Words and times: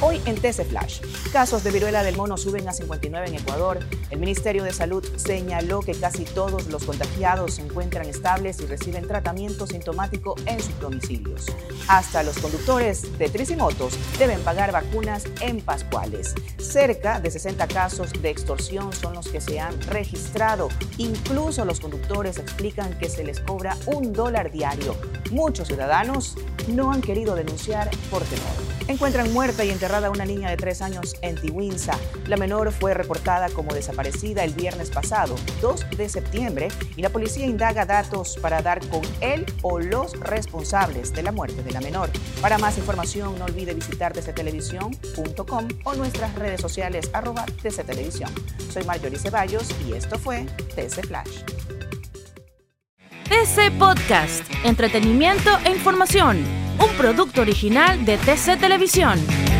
Hoy 0.00 0.20
en 0.26 0.34
TC 0.34 0.64
Flash, 0.64 1.00
casos 1.32 1.64
de 1.64 1.70
viruela 1.70 2.02
del 2.02 2.16
mono 2.16 2.36
suben 2.36 2.68
a 2.68 2.72
59 2.72 3.28
en 3.28 3.34
Ecuador. 3.36 3.78
El 4.10 4.18
Ministerio 4.18 4.64
de 4.64 4.72
Salud 4.72 5.04
señaló 5.16 5.80
que 5.80 5.94
casi 5.94 6.24
todos 6.24 6.66
los 6.66 6.84
contagiados 6.84 7.54
se 7.54 7.62
encuentran 7.62 8.06
estables 8.06 8.60
y 8.60 8.66
reciben 8.66 9.06
tratamiento 9.06 9.66
sintomático 9.66 10.34
en 10.46 10.60
sus 10.60 10.78
domicilios. 10.80 11.46
Hasta 11.88 12.22
los 12.22 12.38
conductores 12.38 13.18
de 13.18 13.28
tricimotos 13.28 13.94
deben 14.18 14.40
pagar 14.40 14.72
vacunas 14.72 15.24
en 15.40 15.60
Pascuales. 15.60 16.34
Cerca 16.58 17.20
de 17.20 17.30
60 17.30 17.66
casos 17.68 18.12
de 18.20 18.30
extorsión 18.30 18.92
son 18.92 19.14
los 19.14 19.28
que 19.28 19.40
se 19.40 19.60
han 19.60 19.80
registrado. 19.82 20.68
Incluso 20.98 21.64
los 21.64 21.80
conductores 21.80 22.38
explican 22.38 22.98
que 22.98 23.08
se 23.08 23.24
les 23.24 23.40
cobra 23.40 23.76
un 23.86 24.12
dólar 24.12 24.50
diario. 24.50 24.96
Muchos 25.30 25.68
ciudadanos 25.68 26.36
no 26.68 26.92
han 26.92 27.00
querido 27.00 27.34
denunciar 27.34 27.90
por 28.10 28.22
temor. 28.22 28.74
Encuentran 28.86 29.32
muerta 29.32 29.64
y 29.64 29.70
enterrada 29.70 29.83
una 29.84 30.24
niña 30.24 30.48
de 30.48 30.56
tres 30.56 30.80
años 30.80 31.14
en 31.20 31.36
Tiwinsa. 31.36 31.98
La 32.26 32.36
menor 32.36 32.72
fue 32.72 32.94
reportada 32.94 33.50
como 33.50 33.74
desaparecida 33.74 34.42
el 34.42 34.54
viernes 34.54 34.90
pasado, 34.90 35.36
2 35.60 35.90
de 35.96 36.08
septiembre, 36.08 36.68
y 36.96 37.02
la 37.02 37.10
policía 37.10 37.44
indaga 37.44 37.84
datos 37.84 38.38
para 38.40 38.62
dar 38.62 38.80
con 38.88 39.02
él 39.20 39.44
o 39.62 39.78
los 39.78 40.18
responsables 40.20 41.12
de 41.12 41.22
la 41.22 41.32
muerte 41.32 41.62
de 41.62 41.70
la 41.70 41.80
menor. 41.82 42.08
Para 42.40 42.56
más 42.56 42.78
información, 42.78 43.38
no 43.38 43.44
olvide 43.44 43.74
visitar 43.74 44.14
tctelevisión.com 44.14 45.68
o 45.84 45.94
nuestras 45.94 46.34
redes 46.34 46.62
sociales 46.62 47.10
arroba 47.12 47.44
tctelevisión. 47.44 48.30
Soy 48.72 48.84
Marjorie 48.84 49.18
Ceballos 49.18 49.68
y 49.86 49.92
esto 49.92 50.18
fue 50.18 50.46
TC 50.74 51.06
Flash. 51.06 51.42
TC 53.28 53.70
Podcast, 53.78 54.42
entretenimiento 54.64 55.50
e 55.64 55.70
información, 55.70 56.42
un 56.78 56.96
producto 56.96 57.42
original 57.42 58.04
de 58.04 58.16
TC 58.16 58.58
Televisión. 58.58 59.53